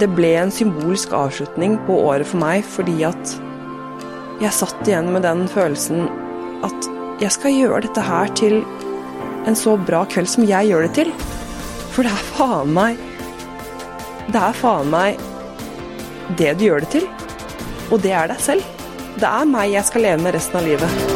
[0.00, 3.36] det ble en symbolsk avslutning på året for meg fordi at
[4.42, 6.08] jeg satt igjen med den følelsen
[6.66, 6.90] at
[7.22, 8.58] jeg skal gjøre dette her til
[9.48, 11.12] en så bra kveld som jeg gjør det til.
[11.94, 13.00] For det er faen meg
[14.26, 15.22] Det er faen meg
[16.36, 17.06] det du gjør det til.
[17.94, 18.72] Og det er deg selv.
[19.16, 21.15] Det er meg jeg skal leve med resten av livet.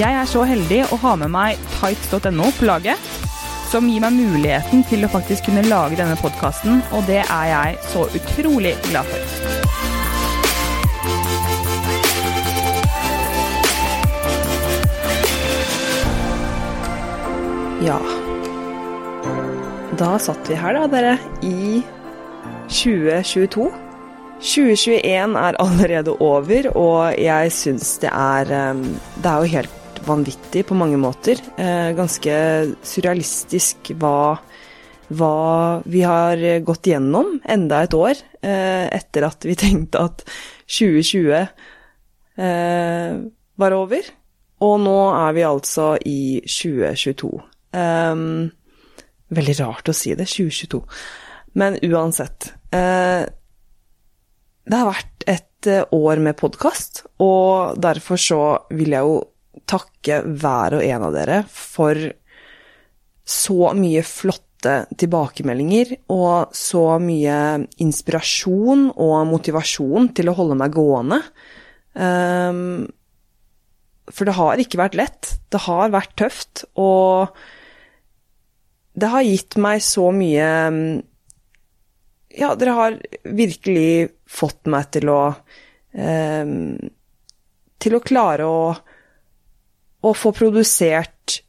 [0.00, 3.08] Jeg er så heldig å ha med meg tights.no på laget,
[3.68, 7.74] som gir meg muligheten til å faktisk kunne lage denne podkasten, og det er jeg
[7.90, 9.20] så utrolig glad for.
[17.84, 17.98] Ja.
[20.00, 21.82] Da satt vi her, da, dere, i
[22.70, 23.68] 2022.
[24.40, 28.80] 2021 er allerede over, og jeg syns det er um,
[29.20, 31.40] Det er jo helt vanvittig på mange måter.
[31.60, 32.34] Eh, ganske
[32.86, 34.38] surrealistisk hva,
[35.08, 35.34] hva
[35.84, 40.24] vi har gått gjennom enda et år eh, etter at vi tenkte at
[40.70, 43.20] 2020 eh,
[43.60, 44.14] var over.
[44.60, 47.30] Og nå er vi altså i 2022.
[47.72, 48.50] Um,
[49.32, 50.82] veldig rart å si det, 2022.
[51.56, 52.50] Men uansett.
[52.68, 53.24] Uh,
[54.68, 58.42] det har vært et år med podkast, og derfor så
[58.76, 59.16] vil jeg jo
[59.68, 61.98] takke hver og en av dere for
[63.30, 67.36] så mye flotte tilbakemeldinger og så mye
[67.80, 71.20] inspirasjon og motivasjon til å holde meg gående.
[71.94, 72.88] Um,
[74.10, 75.32] for det har ikke vært lett.
[75.50, 77.30] Det har vært tøft, og
[79.00, 80.48] det har gitt meg så mye
[82.34, 85.20] Ja, dere har virkelig fått meg til å
[85.94, 86.74] um,
[87.80, 88.64] Til å klare å
[90.00, 91.40] å få produsert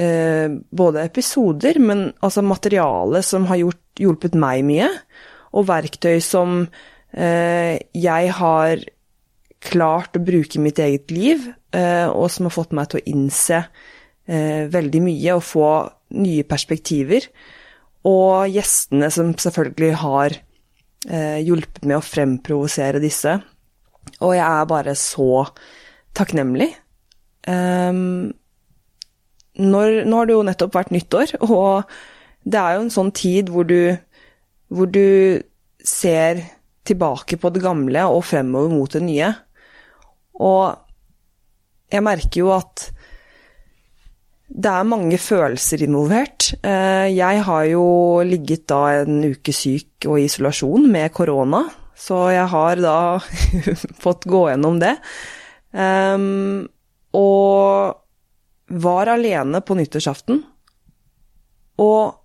[0.00, 4.88] eh, både episoder, men altså materiale som har gjort, hjulpet meg mye,
[5.52, 6.62] og verktøy som
[7.12, 8.84] eh, jeg har
[9.62, 11.44] klart å bruke i mitt eget liv,
[11.76, 15.68] eh, og som har fått meg til å innse eh, veldig mye og få
[16.18, 17.28] nye perspektiver.
[18.08, 23.36] Og gjestene som selvfølgelig har eh, hjulpet med å fremprovosere disse.
[24.18, 25.44] Og jeg er bare så
[26.16, 26.72] takknemlig
[27.48, 28.32] Um,
[29.58, 31.88] når, nå har det jo nettopp vært nyttår, og
[32.42, 33.94] det er jo en sånn tid hvor du,
[34.72, 35.42] hvor du
[35.82, 36.42] ser
[36.86, 39.30] tilbake på det gamle og fremover mot det nye.
[40.42, 40.74] Og
[41.92, 42.88] jeg merker jo at
[44.52, 46.50] det er mange følelser involvert.
[46.60, 47.84] Eh, jeg har jo
[48.26, 51.62] ligget da en uke syk og i isolasjon med korona,
[51.96, 52.96] så jeg har da
[54.04, 54.96] fått gå gjennom det.
[55.72, 56.68] Um,
[57.16, 57.98] og
[58.72, 60.42] var alene på nyttårsaften.
[61.82, 62.18] Og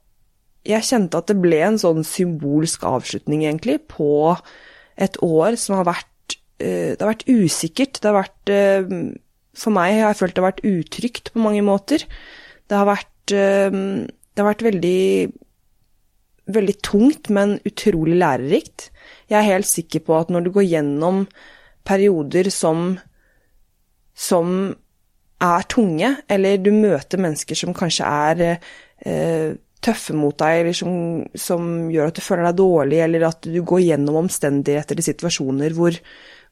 [0.67, 4.35] jeg kjente at det ble en sånn symbolsk avslutning, egentlig, på
[4.99, 8.01] et år som har vært eh, Det har vært usikkert.
[8.01, 8.93] Det har vært eh,
[9.57, 12.03] For meg har jeg følt det har vært utrygt på mange måter.
[12.67, 15.01] Det har vært eh, Det har vært veldig
[16.47, 18.85] Veldig tungt, men utrolig lærerikt.
[19.27, 21.25] Jeg er helt sikker på at når du går gjennom
[21.83, 22.93] perioder som
[24.17, 24.73] som
[25.37, 29.51] er tunge, eller du møter mennesker som kanskje er eh,
[29.83, 30.95] tøffe mot deg, eller som,
[31.37, 35.77] som, gjør at du føler deg dårlig, eller at du går gjennom omstendigheter eller situasjoner
[35.77, 35.99] hvor,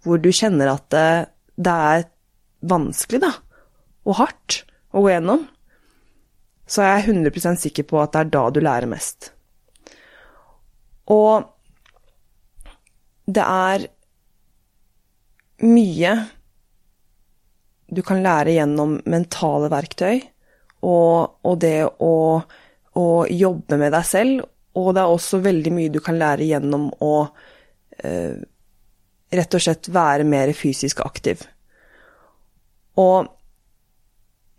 [0.06, 1.08] hvor du kjenner at det,
[1.58, 2.06] det, er
[2.70, 3.34] vanskelig, da,
[4.06, 4.62] og hardt
[4.94, 5.47] å gå gjennom,
[6.70, 9.32] så er jeg 100% sikker på at det er da du lærer mest.
[11.14, 11.46] Og
[13.26, 13.86] det er
[15.66, 16.14] mye
[17.88, 20.23] du kan lære gjennom mentale verktøy
[20.85, 22.16] og, og det å,
[22.97, 24.46] å, jobbe med deg selv.
[24.75, 27.13] Og det er også veldig mye du kan lære gjennom å
[28.03, 28.35] eh,
[29.35, 31.46] rett og slett være mer fysisk aktiv.
[32.99, 33.32] Og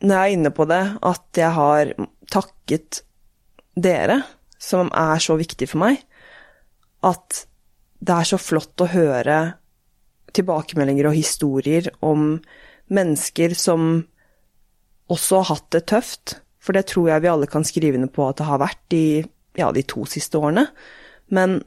[0.04, 1.92] når jeg er inne på det, at jeg har
[2.32, 3.02] takket
[3.76, 4.22] dere,
[4.58, 6.00] som er så viktig for meg,
[7.04, 7.44] at
[8.00, 9.38] det er så flott å høre
[10.36, 12.34] tilbakemeldinger og historier om
[12.92, 14.04] mennesker som
[15.12, 18.26] også har hatt det tøft, for det tror jeg vi alle kan skrive under på
[18.26, 19.06] at det har vært i
[19.56, 20.66] ja, de to siste årene.
[21.34, 21.60] Men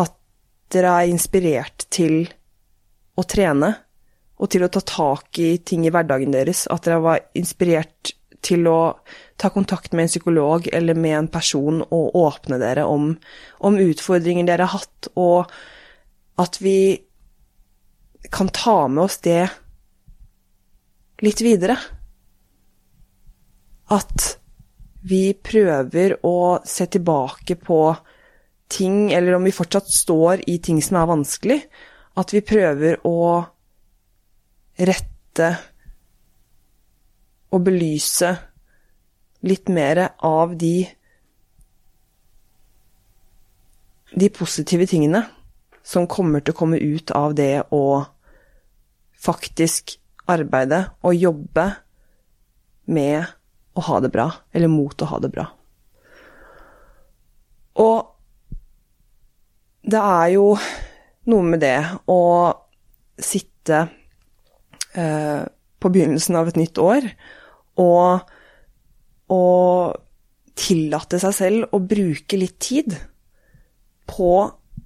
[0.00, 0.12] at
[0.72, 2.26] dere er inspirert til
[3.16, 3.72] å trene
[4.34, 6.66] og til å ta tak i ting i hverdagen deres.
[6.72, 8.14] At dere var inspirert
[8.44, 8.96] til å
[9.40, 13.14] ta kontakt med en psykolog eller med en person og åpne dere om,
[13.64, 15.48] om utfordringer dere har hatt, og
[16.42, 16.76] at vi
[18.30, 19.48] kan ta med oss det
[21.24, 21.76] litt videre.
[23.92, 24.38] At
[25.04, 27.80] vi prøver å se tilbake på
[28.72, 31.60] ting, eller om vi fortsatt står i ting som er vanskelig,
[32.16, 33.20] at vi prøver å
[34.80, 35.50] rette
[37.54, 38.32] og belyse
[39.44, 40.76] litt mer av de
[44.14, 45.24] de positive tingene
[45.84, 47.84] som kommer til å komme ut av det å
[49.24, 49.96] faktisk
[50.30, 51.66] arbeide og jobbe
[52.92, 53.24] med
[53.74, 55.48] å ha det bra, eller mot å ha det bra.
[57.80, 58.10] Og
[59.84, 60.46] det er jo
[61.28, 61.78] noe med det
[62.10, 62.20] å
[63.20, 63.80] sitte
[64.94, 67.08] eh, på begynnelsen av et nytt år
[67.82, 68.30] og,
[69.34, 72.94] og tillate seg selv å bruke litt tid
[74.08, 74.30] på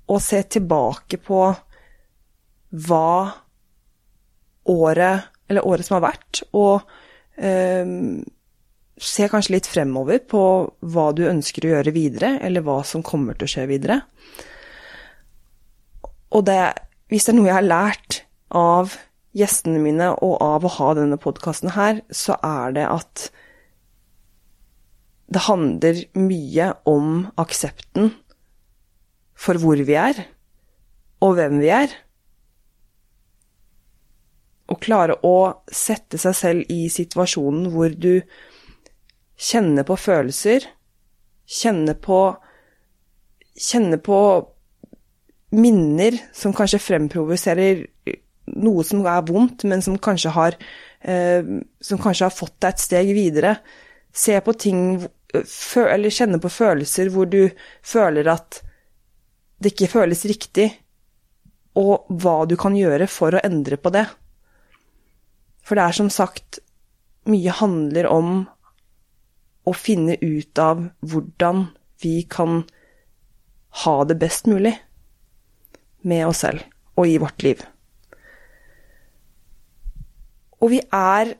[0.08, 1.42] å se tilbake på
[2.88, 3.10] hva
[4.68, 6.84] året, eller året som har vært, og
[7.40, 7.88] eh,
[8.98, 10.42] se kanskje litt fremover på
[10.92, 14.00] hva du ønsker å gjøre videre, eller hva som kommer til å skje videre.
[16.34, 16.60] Og det,
[17.08, 18.22] hvis det er noe jeg har lært
[18.54, 18.96] av
[19.38, 23.28] gjestene mine og av å ha denne podkasten her, så er det at
[25.28, 28.14] det handler mye om aksepten
[29.38, 30.24] for hvor vi er,
[31.22, 31.92] og hvem vi er.
[34.80, 38.20] Klare å sette seg selv i situasjonen hvor du
[39.38, 40.66] kjenner på følelser,
[41.46, 42.20] kjenner på
[43.58, 44.16] Kjenner på
[45.50, 47.80] minner som kanskje fremprovoserer
[48.56, 50.56] noe som er vondt, men som kanskje har,
[51.00, 51.44] eh,
[51.80, 53.56] som kanskje har fått deg et steg videre.
[54.12, 55.08] Se på ting
[55.76, 57.50] Eller kjenne på følelser hvor du
[57.84, 58.62] føler at
[59.60, 60.70] det ikke føles riktig,
[61.76, 64.06] og hva du kan gjøre for å endre på det.
[65.68, 66.62] For det er som sagt
[67.28, 68.46] Mye handler om
[69.68, 71.66] å finne ut av hvordan
[72.00, 72.62] vi kan
[73.82, 74.72] ha det best mulig
[76.08, 76.64] med oss selv
[76.96, 77.60] og i vårt liv.
[80.62, 81.36] Og vi er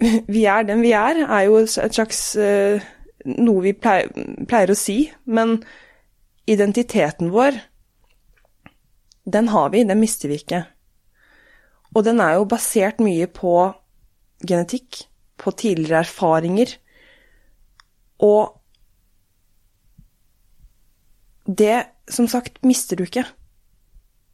[0.26, 2.82] Vi er den vi er, er jo et slags uh,
[3.24, 4.10] Noe vi pleier,
[4.48, 5.60] pleier å si, men
[6.50, 7.56] identiteten vår,
[9.24, 10.64] den har vi, den mister vi ikke.
[11.94, 13.54] Og den er jo basert mye på
[14.44, 15.04] genetikk,
[15.38, 16.76] på tidligere erfaringer,
[18.22, 18.54] og
[21.44, 23.24] det, som sagt, mister du ikke.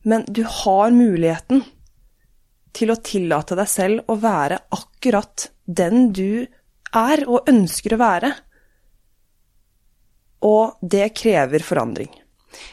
[0.07, 1.65] Men du har muligheten
[2.77, 6.47] til å tillate deg selv å være akkurat den du
[6.97, 8.31] er og ønsker å være.
[10.47, 12.13] Og det krever forandring.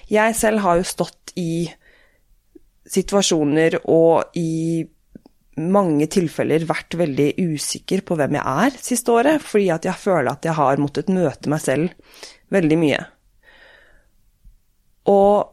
[0.09, 1.67] Jeg selv har jo stått i
[2.87, 4.85] situasjoner og i
[5.57, 10.31] mange tilfeller vært veldig usikker på hvem jeg er siste året, fordi at jeg føler
[10.31, 12.17] at jeg har måttet møte meg selv
[12.53, 12.99] veldig mye.
[15.09, 15.47] Og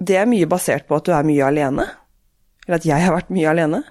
[0.00, 1.88] det er mye basert på at du er mye alene,
[2.66, 3.82] eller at jeg har vært mye alene.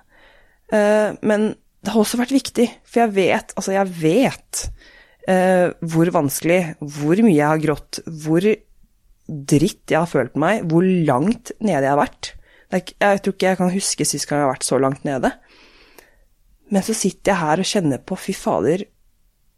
[0.72, 1.52] Eh, men
[1.84, 4.64] det har også vært viktig, for jeg vet, altså jeg vet
[5.30, 8.48] eh, hvor vanskelig, hvor mye jeg har grått, hvor
[9.30, 12.34] dritt jeg har følt meg, hvor langt nede jeg har vært.
[12.70, 15.32] Jeg tror ikke jeg kan huske sist gang jeg har vært så langt nede.
[16.70, 18.86] Men så sitter jeg her og kjenner på, fy fader,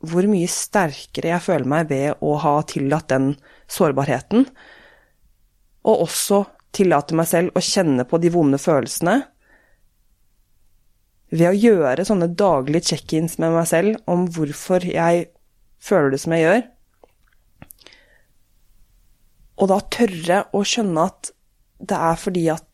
[0.01, 3.33] hvor mye sterkere jeg føler meg ved å ha tillatt den
[3.71, 4.47] sårbarheten.
[5.85, 9.17] Og også tillate meg selv å kjenne på de vonde følelsene.
[11.31, 15.27] Ved å gjøre sånne daglige check-ins med meg selv om hvorfor jeg
[15.81, 16.63] føler det som jeg gjør.
[19.61, 21.31] Og da tørre å skjønne at
[21.81, 22.65] det er fordi at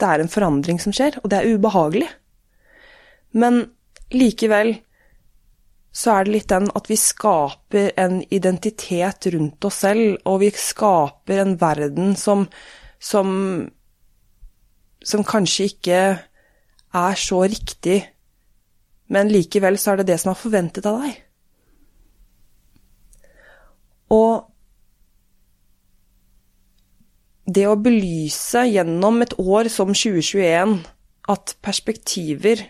[0.00, 2.08] det er en forandring som skjer, og det er ubehagelig.
[3.36, 3.62] Men
[4.12, 4.74] likevel
[5.96, 10.50] så er det litt den at vi skaper en identitet rundt oss selv, og vi
[10.52, 12.44] skaper en verden som,
[13.00, 13.30] som,
[15.00, 16.02] som kanskje ikke
[16.96, 18.02] er så riktig,
[19.12, 21.16] men likevel så er det det som er forventet av deg.
[24.12, 24.44] Og
[27.46, 30.80] det å belyse gjennom et år som 2021
[31.30, 32.64] at perspektiver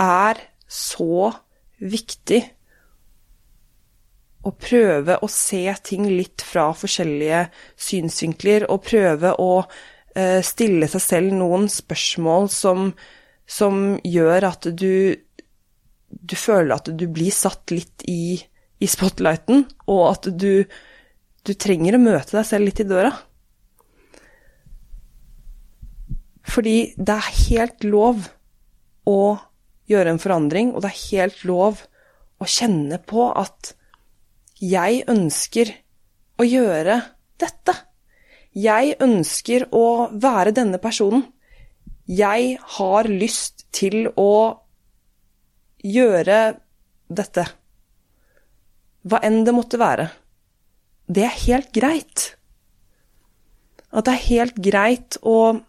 [0.00, 1.30] er så
[1.78, 2.40] viktig
[4.44, 7.46] å prøve å se ting litt fra forskjellige
[7.80, 12.90] synsvinkler, og prøve å uh, stille seg selv noen spørsmål som,
[13.46, 15.16] som gjør at du,
[16.10, 18.36] du føler at du blir satt litt i,
[18.84, 20.66] i spotlighten, og at du
[21.44, 23.12] du trenger å møte deg selv litt i døra.
[26.44, 28.28] Fordi det er helt lov
[29.08, 29.20] å
[29.90, 31.82] gjøre en forandring, og det er helt lov
[32.40, 33.74] å kjenne på at
[34.64, 35.72] jeg ønsker
[36.40, 36.98] å gjøre
[37.40, 37.74] dette.
[38.54, 41.26] Jeg ønsker å være denne personen.
[42.06, 44.60] Jeg har lyst til å
[45.84, 46.40] gjøre
[47.08, 47.46] dette.
[49.04, 50.08] Hva enn det måtte være.
[51.06, 52.34] Det er helt greit.
[53.92, 55.60] At det er helt greit å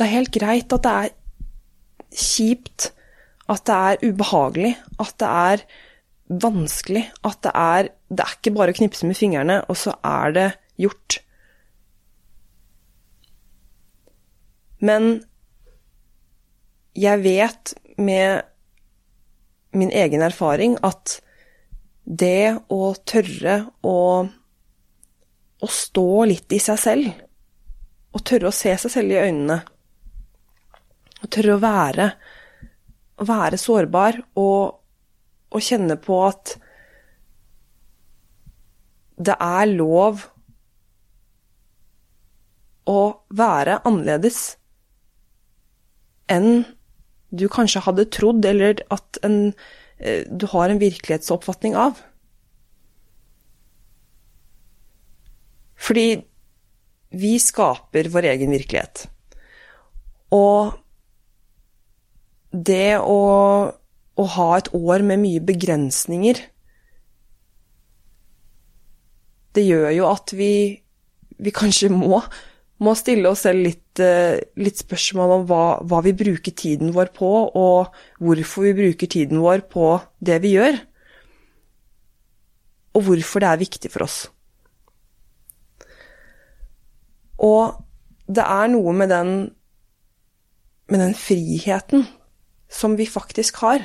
[0.00, 1.10] Det er helt greit at det er
[2.16, 2.86] kjipt,
[3.52, 5.64] at det er ubehagelig, at det er
[6.30, 10.32] vanskelig, at det er Det er ikke bare å knipse med fingrene, og så er
[10.32, 10.46] det
[10.80, 11.20] gjort.
[14.80, 15.22] Men
[16.96, 18.42] jeg vet med
[19.76, 21.20] min egen erfaring at
[22.10, 23.98] det å tørre å,
[25.62, 27.10] å stå litt i seg selv,
[28.10, 29.60] og tørre å se seg selv i øynene,
[31.20, 32.08] og tørre å være,
[33.30, 34.80] være sårbar og,
[35.52, 36.56] og kjenne på at
[39.20, 40.24] det er lov
[42.88, 43.00] å
[43.36, 44.40] være annerledes
[46.32, 46.64] enn
[47.30, 49.52] du kanskje hadde trodd, eller at en,
[50.30, 51.98] du har en virkelighetsoppfatning av.
[55.80, 56.20] Fordi
[57.10, 59.06] vi skaper vår egen virkelighet.
[60.34, 60.76] Og
[62.50, 63.20] det å,
[63.70, 66.40] å ha et år med mye begrensninger
[69.54, 70.52] Det gjør jo at vi,
[71.42, 72.20] vi kanskje må
[72.80, 77.12] må stille oss selv litt, eh, litt spørsmål om hva, hva, vi bruker tiden vår
[77.16, 79.92] på, og hvorfor vi bruker tiden vår på
[80.24, 80.80] det vi gjør.
[82.96, 84.18] Og hvorfor det er viktig for oss.
[87.40, 87.84] Og
[88.30, 89.30] det er noe med den,
[90.90, 92.08] med den friheten
[92.70, 93.84] som vi faktisk har.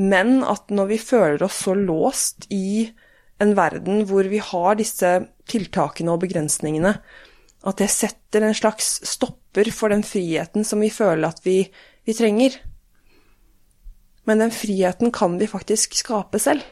[0.00, 2.88] Men at når vi føler oss så låst i
[3.40, 5.10] en verden hvor vi har disse
[5.50, 6.98] tiltakene og begrensningene,
[7.60, 11.62] at det setter en slags stopper for den friheten som vi føler at vi,
[12.08, 12.56] vi trenger.
[14.28, 16.64] Men den friheten kan vi faktisk skape selv.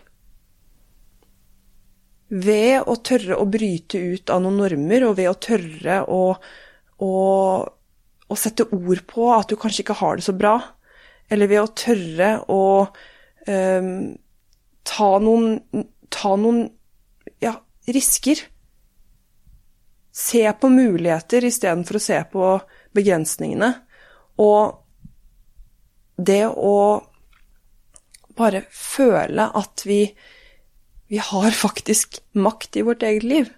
[2.29, 6.23] Ved å tørre å bryte ut av noen normer, og ved å tørre å,
[7.05, 7.13] å,
[8.29, 10.57] å sette ord på at du kanskje ikke har det så bra,
[11.29, 13.93] eller ved å tørre å um,
[14.89, 15.59] ta noen,
[16.13, 16.69] ta noen
[17.45, 18.45] ja, risker
[20.19, 22.47] Se på muligheter istedenfor å se på
[22.97, 23.71] begrensningene.
[24.43, 24.75] Og
[26.19, 26.79] det å
[28.39, 30.03] bare føle at vi,
[31.11, 33.53] vi har faktisk makt i vårt eget liv.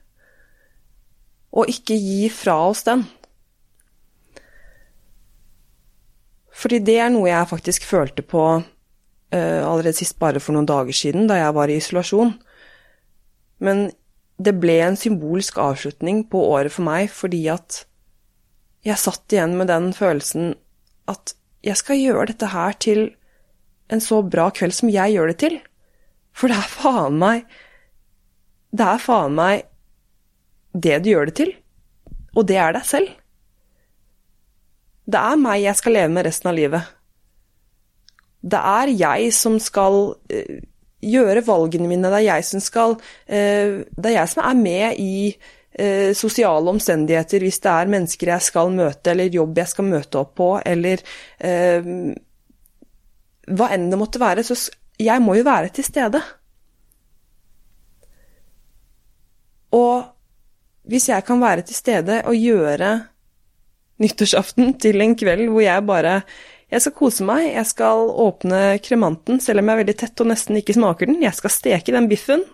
[1.50, 3.06] Og ikke gi fra oss den.
[6.60, 10.94] Fordi det er noe jeg faktisk følte på uh, allerede sist, bare for noen dager
[10.94, 12.34] siden, da jeg var i isolasjon.
[13.64, 13.88] Men
[14.40, 17.82] det ble en symbolsk avslutning på året for meg fordi at
[18.86, 20.54] jeg satt igjen med den følelsen
[21.10, 21.34] at
[21.66, 23.02] jeg skal gjøre dette her til
[23.92, 25.58] en så bra kveld som jeg gjør det til.
[26.32, 27.42] For det er faen meg
[28.70, 29.66] Det er faen meg
[30.72, 31.50] det du gjør det til.
[32.38, 33.08] Og det er deg selv.
[35.10, 36.92] Det er meg jeg skal leve med resten av livet.
[38.40, 40.62] Det er jeg som skal eh,
[41.00, 42.10] gjøre valgene mine.
[42.10, 46.72] Det er jeg som skal eh, Det er jeg som er med i eh, sosiale
[46.72, 50.50] omstendigheter hvis det er mennesker jeg skal møte, eller jobb jeg skal møte opp på,
[50.64, 51.02] eller
[51.38, 51.90] eh,
[53.50, 54.44] hva enn det måtte være.
[54.46, 54.58] Så
[55.00, 56.20] jeg må jo være til stede.
[59.76, 60.02] Og
[60.90, 62.94] hvis jeg kan være til stede og gjøre
[64.00, 66.14] nyttårsaften til en kveld hvor jeg bare
[66.70, 70.28] jeg skal kose meg, jeg skal åpne kremanten, selv om jeg er veldig tett og
[70.30, 71.18] nesten ikke smaker den.
[71.24, 72.44] Jeg skal steke den biffen.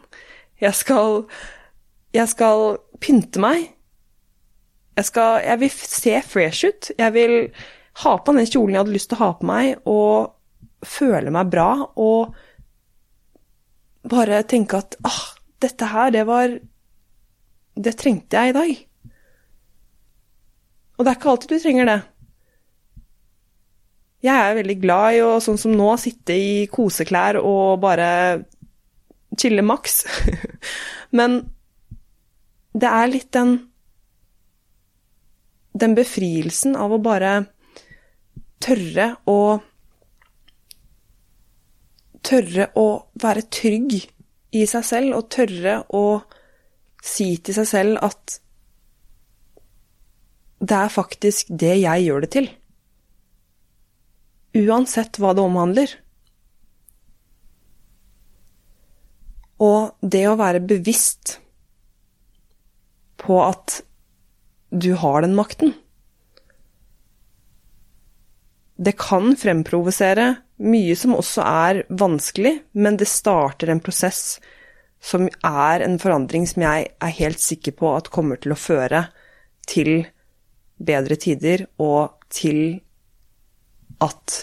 [0.61, 1.27] Jeg skal
[2.15, 3.75] Jeg skal pynte meg.
[4.97, 6.91] Jeg skal Jeg vil se fresh ut.
[6.99, 7.53] Jeg vil
[8.05, 10.33] ha på den kjolen jeg hadde lyst til å ha på meg, og
[10.85, 12.35] føle meg bra, og
[14.09, 15.23] bare tenke at ah,
[15.61, 16.59] dette her, det var
[17.77, 18.87] Det trengte jeg i dag.
[20.97, 22.01] Og det er ikke alltid du trenger det.
[24.25, 28.09] Jeg er veldig glad i å, sånn som nå, sitte i koseklær og bare
[29.37, 30.05] chille maks.
[31.19, 31.43] Men
[32.77, 33.59] det er litt den
[35.77, 37.33] Den befrielsen av å bare
[38.65, 39.39] tørre å
[42.27, 42.87] Tørre å
[43.23, 43.93] være trygg
[44.57, 46.25] i seg selv, og tørre å
[47.07, 48.39] si til seg selv at
[50.59, 52.49] det er faktisk det jeg gjør det til.
[54.57, 55.93] Uansett hva det omhandler.
[59.63, 61.39] Og det å være bevisst
[63.21, 63.81] på at
[64.71, 65.73] du har den makten
[68.77, 74.37] Det kan fremprovosere mye som også er vanskelig, men det starter en prosess
[75.01, 79.07] som er en forandring som jeg er helt sikker på at kommer til å føre
[79.69, 80.05] til
[80.77, 82.83] bedre tider, og til
[84.05, 84.43] at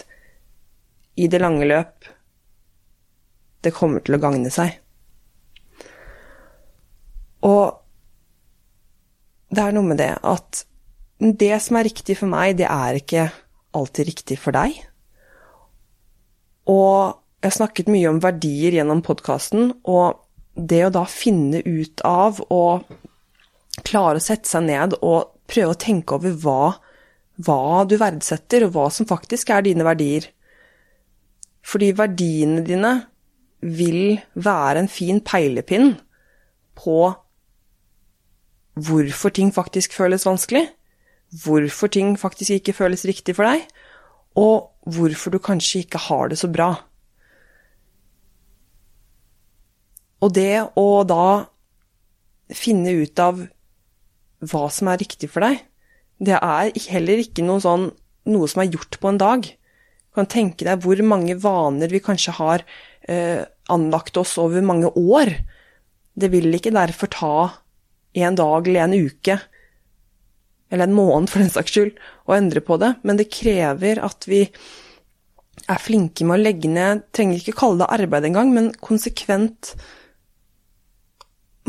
[1.20, 2.08] i det lange løp
[3.64, 4.74] det kommer til å gagne seg.
[7.44, 7.80] Og
[9.54, 10.64] det er noe med det at
[11.24, 13.28] det som er riktig for meg, det er ikke
[13.74, 14.74] alltid riktig for deg.
[16.68, 20.20] Og jeg har snakket mye om verdier gjennom podkasten, og
[20.54, 22.86] det å da finne ut av og
[23.84, 26.60] klare å sette seg ned og prøve å tenke over hva,
[27.42, 30.28] hva du verdsetter, og hva som faktisk er dine verdier.
[31.64, 32.94] Fordi verdiene dine
[33.64, 35.94] vil være en fin peilepinn
[36.78, 36.98] på
[38.74, 40.66] hvorfor ting faktisk føles vanskelig,
[41.44, 43.64] hvorfor ting faktisk ikke føles riktig for deg,
[44.38, 46.74] og hvorfor du kanskje ikke har det så bra.
[50.24, 51.46] Og det å da
[52.54, 53.44] finne ut av
[54.44, 55.62] hva som er riktig for deg,
[56.22, 57.90] det er heller ikke noe sånn
[58.30, 59.44] noe som er gjort på en dag.
[59.44, 62.64] Du kan tenke deg hvor mange vaner vi kanskje har
[63.08, 63.42] eh,
[63.72, 65.32] anlagt oss over mange år.
[66.14, 67.34] Det vil ikke derfor ta
[68.14, 69.36] en dag eller en uke,
[70.70, 71.98] eller en måned for den saks skyld,
[72.30, 74.44] å endre på det, men det krever at vi
[75.70, 79.74] er flinke med å legge ned Trenger ikke kalle det arbeid engang, men konsekvent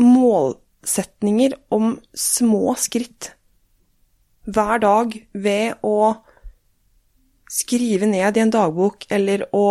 [0.02, 3.32] målsetninger om små skritt
[4.46, 6.14] hver dag ved å
[7.50, 9.66] skrive ned i en dagbok, eller å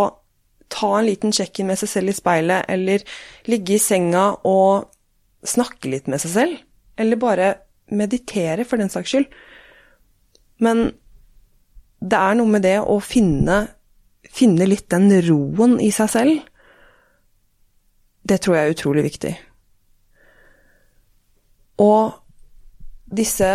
[0.72, 3.04] ta en liten sjekk-in med seg selv i speilet, eller
[3.52, 4.90] ligge i senga og
[5.46, 6.60] snakke litt med seg selv,
[7.00, 7.54] eller bare
[7.92, 9.28] meditere, for den saks skyld.
[10.64, 10.88] Men
[12.00, 13.66] det er noe med det å finne,
[14.26, 16.44] finne litt den roen i seg selv.
[18.26, 19.34] Det tror jeg er utrolig viktig.
[21.84, 22.16] Og
[23.06, 23.50] disse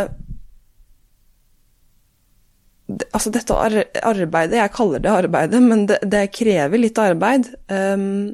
[3.12, 7.50] Altså, dette arbeidet Jeg kaller det arbeidet, men det, det krever litt arbeid.
[7.70, 8.33] Um,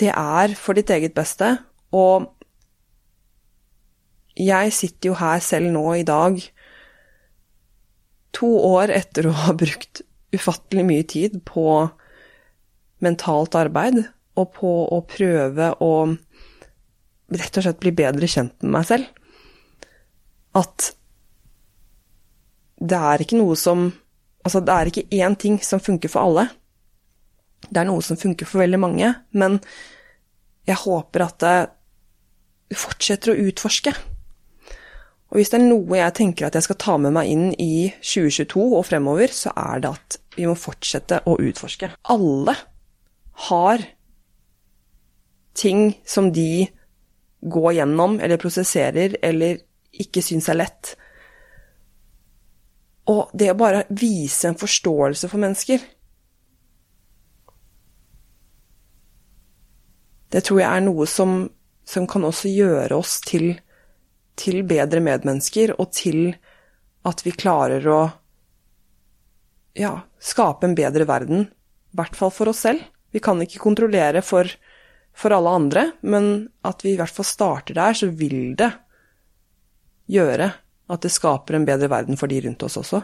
[0.00, 1.54] det er for ditt eget beste,
[1.96, 2.28] og
[4.36, 6.36] jeg sitter jo her selv nå i dag,
[8.36, 10.02] to år etter å ha brukt
[10.36, 11.64] ufattelig mye tid på
[13.04, 14.02] mentalt arbeid,
[14.36, 15.92] og på å prøve å
[17.32, 19.08] rett og slett bli bedre kjent med meg selv.
[20.56, 20.92] At
[22.76, 23.88] det er ikke noe som
[24.46, 26.44] Altså, det er ikke én ting som funker for alle.
[27.66, 29.56] Det er noe som funker for veldig mange, men
[30.70, 33.90] jeg håper at du fortsetter å utforske.
[35.32, 37.88] Og hvis det er noe jeg tenker at jeg skal ta med meg inn i
[37.98, 41.90] 2022 og fremover, så er det at vi må fortsette å utforske.
[42.14, 42.54] Alle
[43.50, 43.82] har
[45.56, 46.68] ting som de
[47.42, 49.58] går gjennom eller prosesserer eller
[49.96, 50.94] ikke syns er lett.
[53.06, 55.84] Og det å bare vise en forståelse for mennesker
[60.34, 61.36] Det tror jeg er noe som,
[61.86, 63.54] som kan også gjøre oss til
[64.36, 66.34] til bedre medmennesker, og til
[67.06, 68.00] at vi klarer å
[69.76, 71.46] ja, skape en bedre verden.
[71.92, 72.84] I hvert fall for oss selv.
[73.14, 74.50] Vi kan ikke kontrollere for,
[75.16, 78.70] for alle andre, men at vi i hvert fall starter der, så vil det
[80.12, 80.52] gjøre
[80.92, 83.02] at det skaper en bedre verden for de rundt oss også.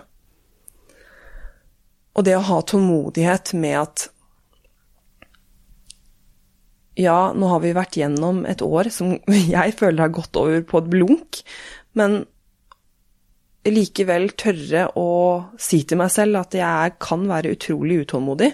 [2.12, 4.08] Og det å ha tålmodighet med at
[7.00, 9.14] ja, nå har vi vært gjennom et år som
[9.56, 11.40] jeg føler har gått over på et blunk,
[11.98, 12.22] men
[13.62, 15.10] likevel tørre å
[15.60, 18.50] si til meg selv at jeg kan være utrolig utålmodig.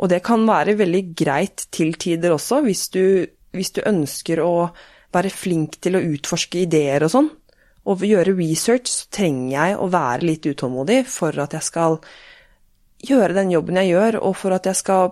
[0.00, 3.04] Og det kan være veldig greit til tider også, hvis du,
[3.52, 4.70] hvis du ønsker å
[5.12, 7.28] være flink til å utforske ideer og sånn.
[7.90, 11.98] Og gjøre research, så trenger jeg å være litt utålmodig for at jeg skal
[13.02, 15.10] gjøre den jobben jeg gjør, og for at jeg skal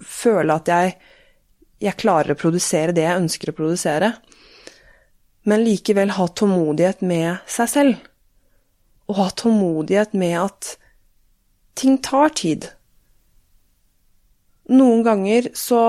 [0.00, 0.98] føle at jeg
[1.80, 4.12] jeg klarer å produsere det jeg ønsker å produsere,
[5.48, 8.02] men likevel ha tålmodighet med seg selv.
[9.08, 10.74] Og ha tålmodighet med at
[11.80, 12.68] ting tar tid.
[14.70, 15.80] Noen ganger så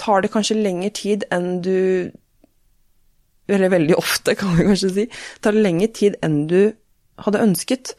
[0.00, 2.12] tar det kanskje lengre tid enn du
[3.50, 5.06] eller veldig ofte, kan vi kanskje si,
[5.42, 6.72] tar lengre tid enn du
[7.20, 7.94] hadde ønsket.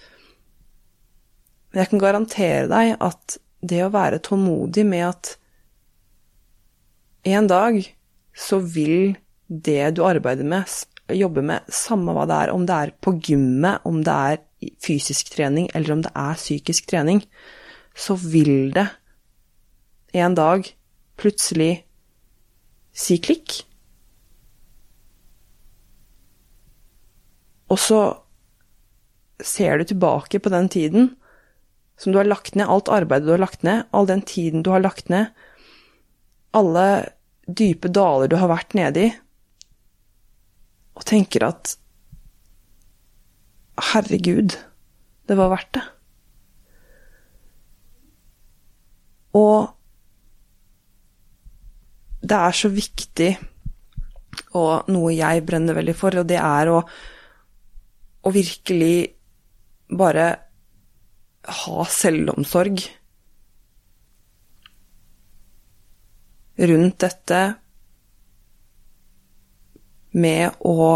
[1.72, 5.36] Men jeg kan garantere deg at det å være tålmodig med at
[7.30, 7.78] en dag
[8.34, 9.14] så vil
[9.48, 10.66] det du arbeider med,
[11.12, 14.42] jobber med, samme hva det er, om det er på gymmet, om det er
[14.82, 17.22] fysisk trening, eller om det er psykisk trening,
[17.94, 18.88] så vil det
[20.18, 20.68] en dag
[21.20, 21.84] plutselig
[22.96, 23.62] si klikk.
[27.72, 28.02] Og så
[29.42, 31.12] ser du tilbake på den tiden
[32.02, 34.72] som du har lagt ned, alt arbeidet du har lagt ned, all den tiden du
[34.74, 35.30] har lagt ned,
[36.58, 36.86] alle
[37.48, 39.12] dype daler du har vært nede i,
[40.98, 41.76] og tenker at
[43.92, 44.58] herregud,
[45.30, 45.84] det var verdt det.
[49.38, 49.72] Og
[52.22, 53.32] det er så viktig,
[54.58, 56.82] og noe jeg brenner veldig for, og det er å,
[58.22, 58.96] å virkelig
[59.92, 60.28] bare
[61.62, 62.84] ha selvomsorg
[66.62, 67.40] rundt dette
[70.12, 70.92] med å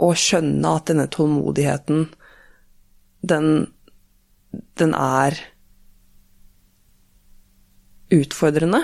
[0.00, 2.06] å skjønne at denne tålmodigheten,
[3.20, 3.48] den,
[4.80, 5.36] den er
[8.16, 8.80] utfordrende.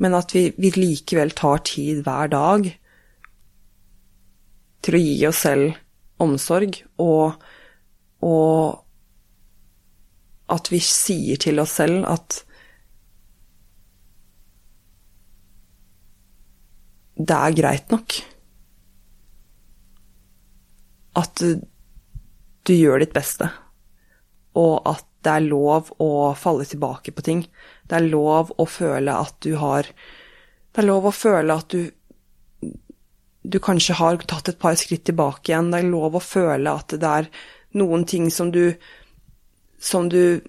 [0.00, 2.70] Men at vi, vi, likevel tar tid hver dag
[4.82, 5.76] til å gi oss selv
[6.22, 7.36] omsorg, og,
[8.22, 8.82] og
[10.52, 12.42] at vi sier til oss selv at
[17.22, 18.18] det er greit nok.
[21.18, 23.50] At du, gjør ditt beste,
[24.56, 27.44] og at det er lov å falle tilbake på ting.
[27.92, 29.84] Det er lov å føle at du har
[30.72, 31.90] Det er lov å føle at du
[33.42, 35.72] du kanskje har tatt et par skritt tilbake igjen.
[35.72, 37.28] Det er lov å føle at det er
[37.74, 38.72] noen ting som du
[39.82, 40.40] som du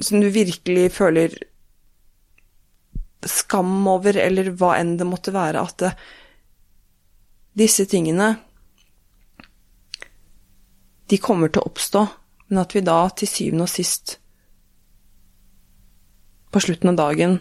[0.00, 1.34] som du virkelig føler
[3.24, 5.92] skam over, eller hva enn det måtte være, at det,
[7.56, 8.34] disse tingene
[11.08, 12.00] De kommer til å oppstå,
[12.48, 14.18] men at vi da til syvende og sist,
[16.54, 17.40] på slutten av dagen,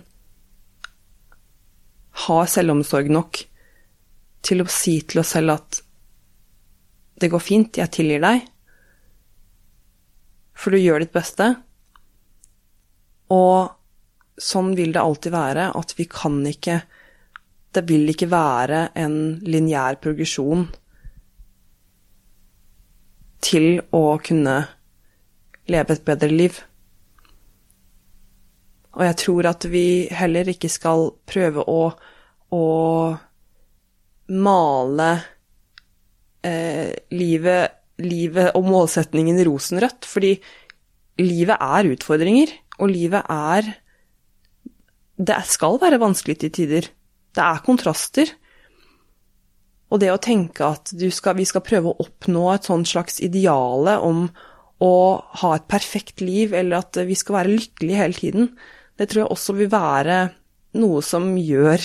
[2.26, 3.44] har selvomsorg nok
[4.46, 5.80] til å si til oss selv at
[7.22, 8.48] det går fint, jeg tilgir deg,
[10.58, 11.52] for du gjør ditt beste,
[13.34, 13.70] og
[14.42, 16.82] sånn vil det alltid være, at vi kan ikke
[17.74, 20.68] Det vil ikke være en lineær progresjon
[23.42, 24.54] til å kunne
[25.74, 26.60] leve et bedre liv.
[28.94, 31.80] Og jeg tror at vi heller ikke skal prøve å,
[32.54, 32.66] å
[34.34, 35.10] male
[36.46, 40.36] eh, livet, livet og målsetningen rosenrødt, fordi
[41.22, 43.74] livet er utfordringer, og livet er
[45.24, 46.88] det skal være vanskelig til tider.
[47.34, 48.32] Det er kontraster.
[49.94, 54.00] Og det å tenke at skal, vi skal prøve å oppnå et sånt slags ideale
[54.02, 54.26] om
[54.84, 54.96] å
[55.42, 58.50] ha et perfekt liv, eller at vi skal være lykkelige hele tiden,
[59.00, 60.18] det tror jeg også vil være
[60.80, 61.82] noe som gjør,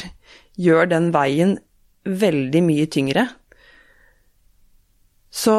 [0.57, 1.57] gjør den veien
[2.09, 3.27] veldig mye tyngre.
[5.29, 5.57] Så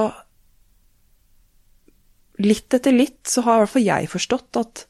[2.40, 4.86] litt etter litt så har i hvert fall jeg forstått at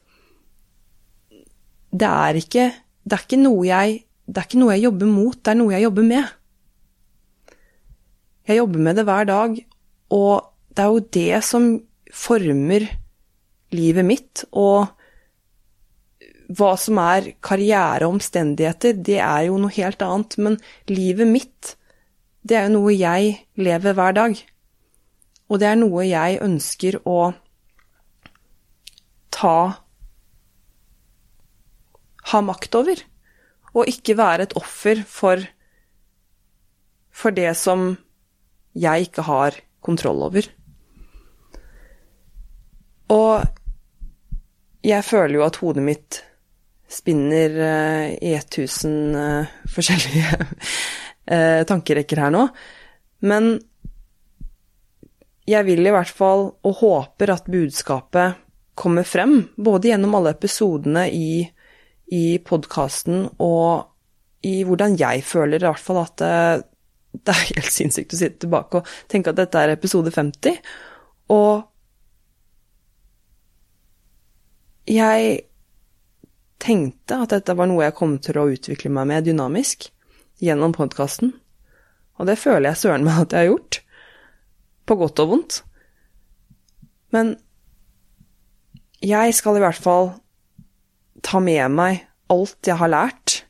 [1.90, 2.70] det er ikke
[3.10, 3.94] Det er jeg
[4.30, 6.28] det er ikke noe jeg jobber mot, det er noe jeg jobber med.
[8.46, 9.56] Jeg jobber med det hver dag,
[10.14, 10.34] og
[10.70, 11.66] det er jo det som
[12.14, 12.86] former
[13.74, 14.44] livet mitt.
[14.52, 14.86] Og
[16.50, 20.36] hva som er karriere og omstendigheter, det er jo noe helt annet.
[20.42, 20.58] Men
[20.90, 21.74] livet mitt,
[22.42, 24.40] det er jo noe jeg lever hver dag.
[25.50, 27.20] Og det er noe jeg ønsker å
[29.34, 29.56] ta
[32.30, 33.00] ha makt over,
[33.74, 35.42] og ikke være et offer for,
[37.10, 37.94] for det som
[38.78, 40.46] jeg ikke har kontroll over.
[43.10, 43.46] Og
[44.86, 46.20] jeg føler jo at hodet mitt
[46.90, 52.46] spinner uh, i 1000 uh, forskjellige uh, tankerekker her nå.
[53.26, 53.52] Men
[55.50, 58.38] jeg vil i hvert fall, og håper at budskapet
[58.80, 61.30] kommer frem, både gjennom alle episodene i
[62.10, 66.36] i podkasten og i hvordan jeg føler i hvert fall at det,
[67.26, 70.58] det er helt sinnssykt å sitte tilbake og tenke at dette er episode 50.
[71.34, 71.66] Og
[74.90, 75.38] jeg
[76.60, 79.88] tenkte at dette var noe jeg kom til å utvikle meg med dynamisk
[80.44, 81.34] gjennom podkasten.
[82.20, 83.80] Og det føler jeg søren meg at jeg har gjort.
[84.88, 85.60] På godt og vondt.
[87.14, 87.34] Men
[89.00, 90.12] jeg skal i hvert fall
[91.24, 93.40] ta med meg alt jeg har lært.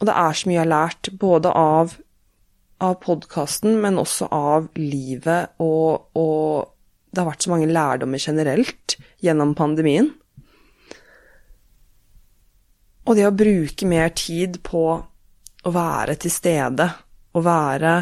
[0.00, 1.96] Og det er så mye jeg har lært, både av,
[2.82, 8.96] av podkasten, men også av livet, og, og det har vært så mange lærdommer generelt
[9.22, 10.10] gjennom pandemien.
[13.02, 14.84] Og det å bruke mer tid på
[15.62, 16.86] å være til stede,
[17.34, 17.94] å være,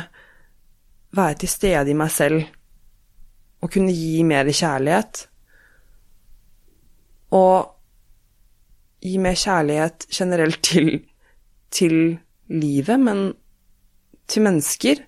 [1.16, 2.44] være til stede i meg selv,
[3.60, 5.26] å kunne gi mer kjærlighet,
[7.36, 10.90] og gi mer kjærlighet generelt til,
[11.72, 11.96] til
[12.50, 13.30] livet, men
[14.30, 15.04] til mennesker.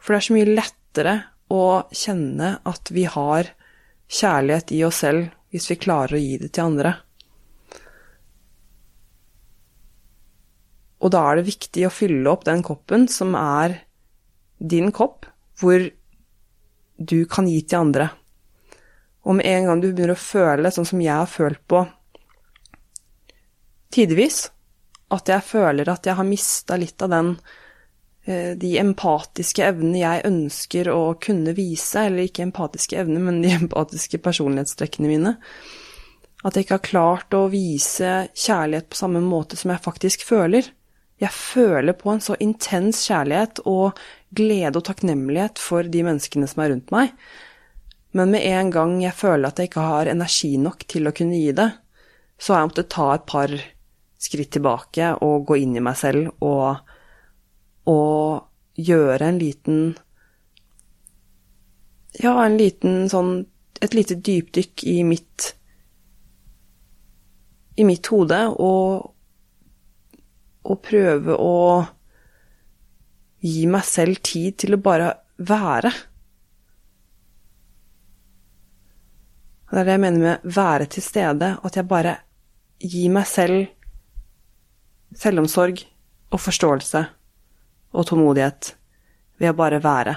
[0.00, 1.14] For det er så mye lettere
[1.52, 3.52] å kjenne at vi har
[4.10, 6.94] kjærlighet i oss selv hvis vi klarer å gi det til andre.
[11.00, 13.78] Og da er det viktig å fylle opp den koppen som er
[14.60, 15.24] din kopp,
[15.60, 15.86] hvor
[17.00, 18.10] du kan gi til andre.
[19.24, 21.82] Og med en gang du begynner å føle sånn som jeg har følt på
[23.92, 24.48] tidvis,
[25.10, 27.30] at jeg føler at jeg har mista litt av den
[28.24, 33.54] eh, de empatiske evnene jeg ønsker å kunne vise, eller ikke empatiske evner, men de
[33.62, 35.34] empatiske personlighetstrekkene mine.
[36.44, 40.70] At jeg ikke har klart å vise kjærlighet på samme måte som jeg faktisk føler.
[41.20, 43.98] Jeg føler på en så intens kjærlighet og
[44.36, 47.12] glede og takknemlighet for de menneskene som er rundt meg.
[48.16, 51.38] Men med en gang jeg føler at jeg ikke har energi nok til å kunne
[51.38, 51.68] gi det,
[52.40, 53.52] så har jeg måttet ta et par
[54.20, 56.80] skritt tilbake og gå inn i meg selv og,
[57.88, 59.82] og gjøre en liten
[62.20, 63.46] Ja, en liten sånn
[63.80, 65.54] Et lite dypdykk i mitt
[67.80, 69.06] i mitt hode og
[70.64, 71.56] å prøve å
[73.40, 75.92] gi meg selv tid til å bare være.
[79.70, 82.16] Det er det jeg mener med være til stede, at jeg bare
[82.80, 83.68] gir meg selv
[85.16, 85.82] selvomsorg
[86.30, 87.04] og forståelse
[87.90, 88.74] og tålmodighet
[89.40, 90.16] ved å bare være.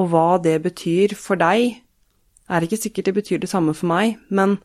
[0.00, 1.80] Og hva det betyr for deg,
[2.50, 4.58] er ikke sikkert det betyr det samme for meg, men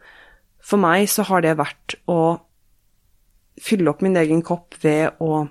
[0.64, 2.38] for meg så har det vært å
[3.62, 5.46] fylle opp min egen kopp ved å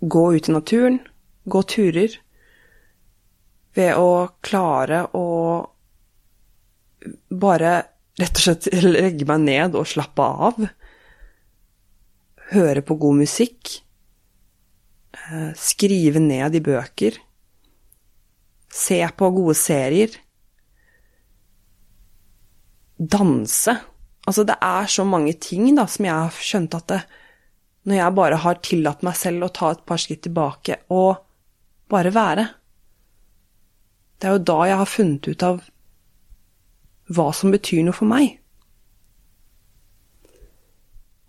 [0.00, 0.98] gå ut i naturen,
[1.44, 2.16] gå turer,
[3.76, 5.26] ved å klare å
[7.30, 7.74] bare
[8.20, 10.64] rett og slett legge meg ned og slappe av,
[12.50, 13.76] høre på god musikk,
[15.14, 17.20] eh, skrive ned i bøker,
[18.70, 20.12] se på gode serier,
[23.00, 23.78] danse
[24.28, 27.00] Altså, det er så mange ting da, som jeg har skjønt at det,
[27.88, 31.22] når jeg bare har tillatt meg selv å ta et par skritt tilbake og
[31.90, 32.44] bare være
[34.20, 35.62] Det er jo da jeg har funnet ut av
[37.10, 38.36] hva som betyr noe for meg.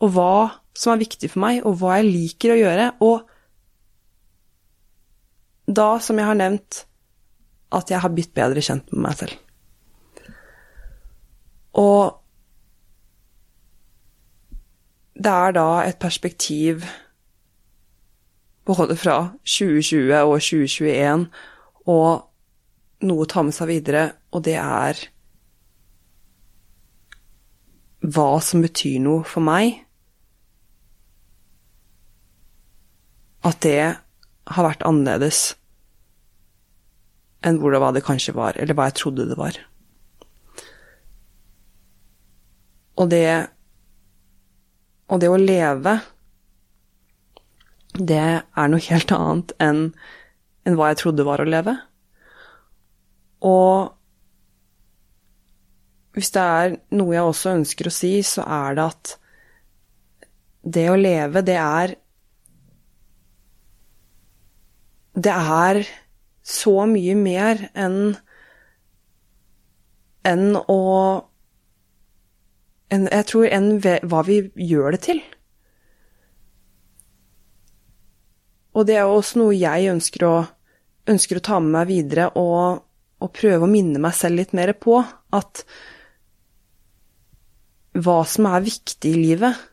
[0.04, 0.34] Og hva
[0.78, 2.88] som er viktig for meg, og hva jeg liker å gjøre.
[3.08, 3.24] Og
[5.72, 6.84] da, som jeg har nevnt,
[7.72, 9.40] at jeg har blitt bedre kjent med meg selv.
[11.80, 12.21] Og
[15.22, 16.86] det er da et perspektiv
[18.66, 21.26] både fra 2020 og 2021
[21.92, 25.00] og noe å ta med seg videre, og det er
[28.02, 29.82] hva som betyr noe for meg.
[33.46, 35.42] At det har vært annerledes
[37.46, 39.58] enn hvordan det det kanskje var, eller hva jeg trodde det var.
[43.02, 43.26] Og det
[45.12, 45.98] og det å leve,
[48.00, 49.82] det er noe helt annet enn,
[50.64, 51.74] enn hva jeg trodde var å leve.
[53.44, 53.92] Og
[56.16, 59.16] hvis det er noe jeg også ønsker å si, så er det at
[60.62, 61.98] det å leve, det er
[65.12, 65.82] Det er
[66.42, 68.14] så mye mer enn
[70.24, 70.78] enn å
[72.92, 75.22] enn, jeg tror, enn hva vi gjør det til.
[78.76, 80.36] Og det er også noe jeg ønsker å,
[81.12, 82.84] ønsker å ta med meg videre, og,
[83.20, 85.66] og, prøve å minne meg selv litt mer på at
[87.92, 89.68] hva som er viktig i livet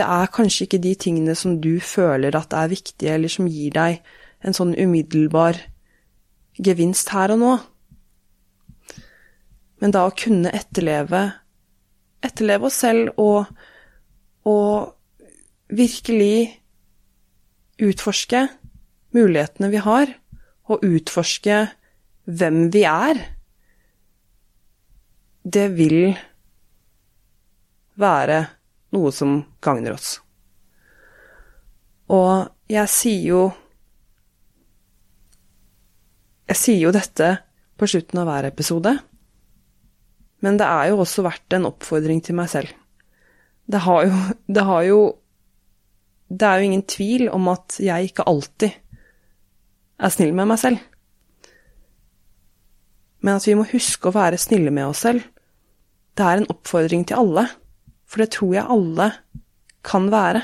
[0.00, 3.74] Det er kanskje ikke de tingene som du føler at er viktige, eller som gir
[3.74, 3.98] deg
[4.40, 5.58] en sånn umiddelbar
[6.56, 7.50] gevinst her og nå.
[9.80, 11.24] Men da å kunne etterleve,
[12.24, 13.48] etterleve oss selv og,
[14.48, 14.92] og
[15.72, 16.60] virkelig
[17.80, 18.46] utforske
[19.16, 20.12] mulighetene vi har,
[20.70, 21.62] og utforske
[22.30, 23.22] hvem vi er,
[25.42, 26.12] det vil
[28.00, 28.42] være
[28.94, 30.18] noe som gagner oss.
[32.10, 33.42] Og jeg sier jo
[36.50, 37.26] Jeg sier jo dette
[37.78, 38.90] på slutten av hver episode,
[40.44, 42.70] men det er jo også vært en oppfordring til meg selv.
[43.70, 44.20] Det har jo
[44.56, 45.00] Det, har jo,
[46.28, 48.70] det er jo ingen tvil om at jeg ikke alltid
[50.00, 50.80] er snill med meg selv.
[53.20, 55.26] Men at vi må huske å være snille med oss selv,
[56.16, 57.46] det er en oppfordring til alle.
[58.08, 59.10] For det tror jeg alle
[59.86, 60.42] kan være.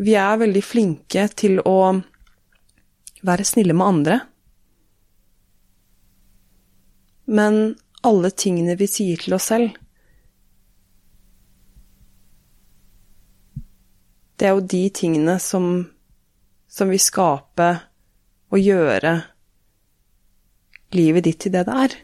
[0.00, 1.78] Vi er veldig flinke til å
[3.24, 4.20] være snille med andre.
[7.24, 9.72] Men alle tingene vi sier til oss selv
[14.34, 15.68] Det er jo de tingene som,
[16.66, 17.68] som vil skape
[18.50, 19.12] og gjøre
[20.94, 21.94] livet ditt til det det er.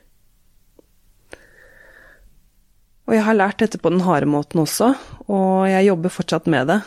[3.10, 4.92] Og jeg har lært dette på den harde måten også,
[5.26, 6.78] og jeg jobber fortsatt med det.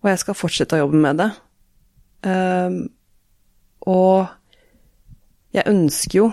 [0.00, 1.28] Og jeg skal fortsette å jobbe med det.
[2.24, 2.78] Um,
[3.84, 4.24] og
[5.52, 6.30] jeg ønsker jo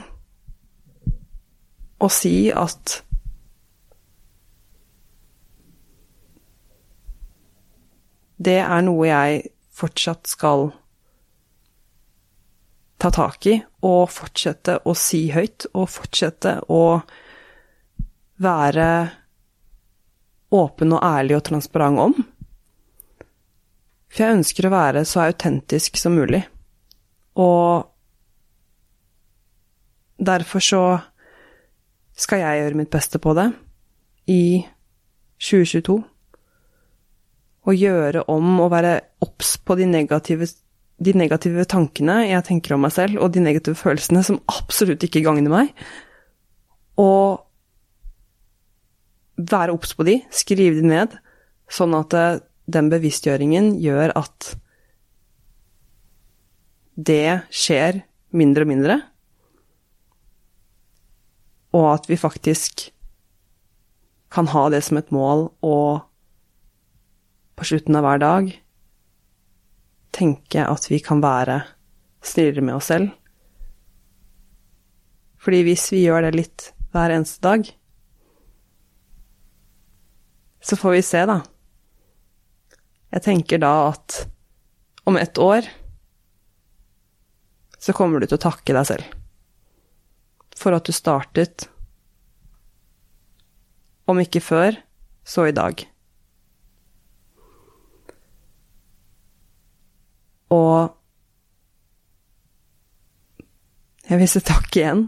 [1.97, 2.99] å si at
[8.38, 10.69] det er noe jeg fortsatt skal
[12.97, 16.99] ta tak i, og fortsette å si høyt, og fortsette å
[18.41, 18.89] være
[20.57, 22.15] åpen og ærlig og transparent om.
[24.07, 26.41] For jeg ønsker å være så autentisk som mulig.
[27.38, 27.86] Og
[30.17, 30.83] derfor så
[32.17, 33.51] skal jeg gjøre mitt beste på det
[34.34, 34.65] i
[35.38, 35.97] 2022
[37.67, 40.47] å gjøre om og være obs på de negative,
[41.03, 45.23] de negative, tankene jeg tenker om meg selv, og de negative følelsene som absolutt ikke
[45.25, 45.73] gagner meg.
[47.01, 47.43] Og
[49.38, 51.17] være obs på de, skrive de ned,
[51.69, 52.39] sånn at eh,
[52.71, 54.53] den bevisstgjøringen gjør at
[56.97, 58.01] det skjer
[58.36, 58.97] mindre og mindre,
[61.75, 62.88] og at vi faktisk
[64.32, 66.03] kan ha det som et mål og
[67.58, 68.51] på slutten av hver dag
[70.17, 71.62] tenke at vi kan være
[72.25, 73.12] snillere med oss selv.
[75.38, 77.67] Fordi hvis vi gjør det litt hver eneste dag,
[80.67, 81.38] så får vi se, da.
[83.13, 84.23] Jeg tenker da at
[85.08, 85.69] om ett år
[87.80, 89.26] så kommer du til å takke deg selv
[90.57, 91.67] for at du startet,
[94.09, 94.79] om ikke før,
[95.27, 95.83] så i dag.
[100.55, 100.93] Og
[104.07, 105.07] jeg vil si takk igjen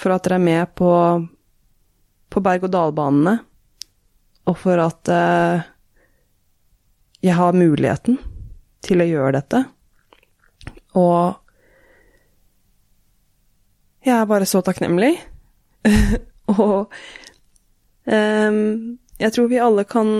[0.00, 0.90] for at dere er med på,
[2.32, 3.36] på berg-og-dal-banene,
[4.48, 5.68] og for at eh,
[7.20, 8.16] jeg har muligheten
[8.82, 9.60] til å gjøre dette.
[10.98, 11.39] Og
[14.04, 15.12] jeg er bare så takknemlig.
[16.56, 16.90] og
[18.04, 18.64] um,
[19.20, 20.10] jeg tror vi alle kan,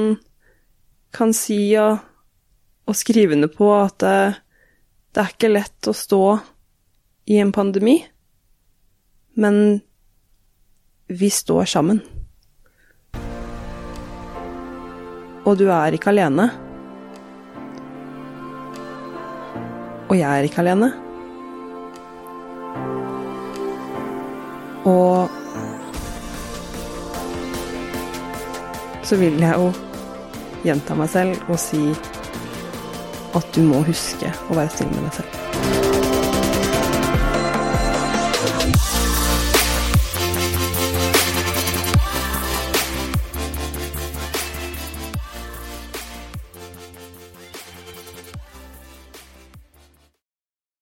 [1.17, 1.99] kan si og
[2.91, 4.15] og skrive under på at det,
[5.15, 6.25] det er ikke lett å stå
[7.31, 8.01] i en pandemi,
[9.39, 9.79] men
[11.07, 12.01] vi står sammen.
[15.47, 16.49] Og du er ikke alene.
[20.11, 20.91] Og jeg er ikke alene.
[24.89, 25.29] Og
[29.05, 29.73] så vil jeg jo
[30.65, 31.83] gjenta meg selv og si
[33.35, 35.50] at du må huske å være snill med deg selv.